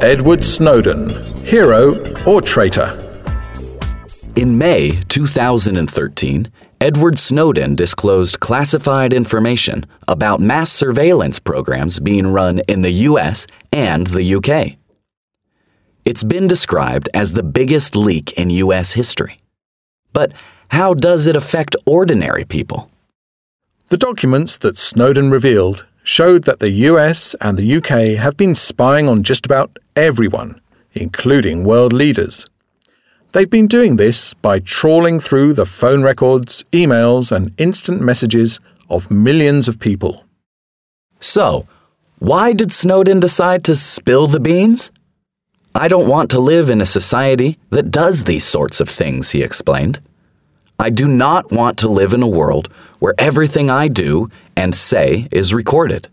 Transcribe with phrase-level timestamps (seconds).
[0.00, 1.08] Edward Snowden,
[1.44, 2.96] hero or traitor?
[4.36, 12.82] In May 2013, Edward Snowden disclosed classified information about mass surveillance programs being run in
[12.82, 14.76] the US and the UK.
[16.04, 19.40] It's been described as the biggest leak in US history.
[20.12, 20.32] But
[20.68, 22.88] how does it affect ordinary people?
[23.88, 29.08] The documents that Snowden revealed showed that the US and the UK have been spying
[29.08, 30.60] on just about everyone,
[30.94, 32.46] including world leaders.
[33.32, 39.10] They've been doing this by trawling through the phone records, emails, and instant messages of
[39.10, 40.24] millions of people.
[41.20, 41.66] So,
[42.20, 44.90] why did Snowden decide to spill the beans?
[45.74, 49.42] I don't want to live in a society that does these sorts of things, he
[49.42, 50.00] explained.
[50.84, 55.28] I do not want to live in a world where everything I do and say
[55.32, 56.08] is recorded.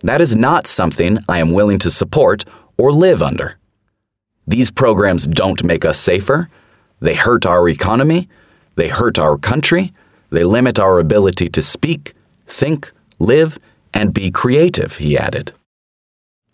[0.00, 2.46] That is not something I am willing to support
[2.78, 3.58] or live under.
[4.46, 6.48] These programs don't make us safer.
[7.00, 8.30] They hurt our economy.
[8.76, 9.92] They hurt our country.
[10.30, 12.14] They limit our ability to speak,
[12.46, 13.58] think, live,
[13.92, 15.52] and be creative, he added.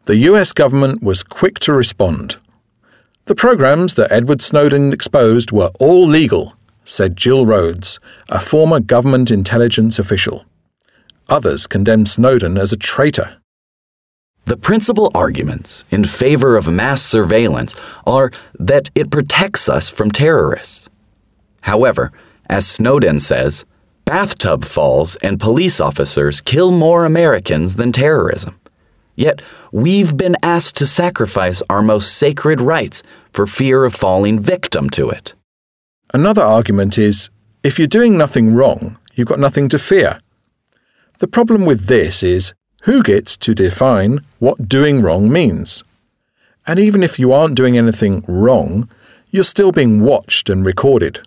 [0.07, 2.39] The US government was quick to respond.
[3.27, 9.31] The programs that Edward Snowden exposed were all legal said Jill Rhodes, a former government
[9.31, 10.45] intelligence official.
[11.29, 13.37] Others condemned Snowden as a traitor.
[14.47, 20.89] The principal arguments in favor of mass surveillance are that it protects us from terrorists.
[21.61, 22.11] However,
[22.49, 23.65] as Snowden says,
[24.05, 28.59] bathtub falls and police officers kill more Americans than terrorism.
[29.15, 34.91] Yet, we've been asked to sacrifice our most sacred rights for fear of falling victim
[34.91, 35.35] to it.
[36.13, 37.31] Another argument is
[37.63, 40.21] if you're doing nothing wrong, you've got nothing to fear.
[41.19, 42.53] The problem with this is
[42.83, 45.85] who gets to define what doing wrong means?
[46.67, 48.89] And even if you aren't doing anything wrong,
[49.31, 51.21] you're still being watched and recorded.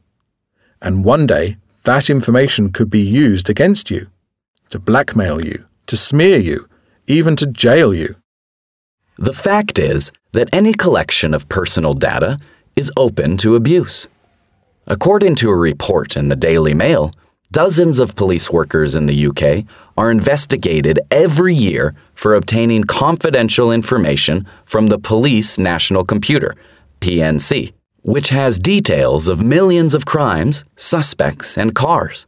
[0.82, 4.08] And one day, that information could be used against you,
[4.70, 6.68] to blackmail you, to smear you,
[7.08, 8.16] even to jail you.
[9.18, 12.40] The fact is that any collection of personal data
[12.76, 14.08] is open to abuse.
[14.86, 17.14] According to a report in the Daily Mail,
[17.52, 19.66] dozens of police workers in the UK
[19.98, 26.56] are investigated every year for obtaining confidential information from the Police National Computer,
[27.00, 27.72] PNC,
[28.02, 32.28] which has details of millions of crimes, suspects, and cars.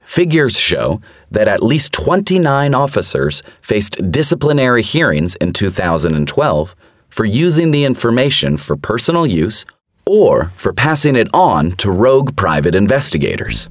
[0.00, 1.00] Figures show
[1.30, 6.74] that at least 29 officers faced disciplinary hearings in 2012
[7.08, 9.64] for using the information for personal use
[10.06, 13.68] or for passing it on to rogue private investigators.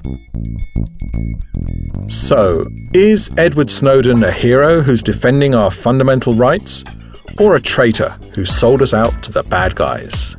[2.08, 6.84] So, is Edward Snowden a hero who's defending our fundamental rights,
[7.38, 10.36] or a traitor who sold us out to the bad guys?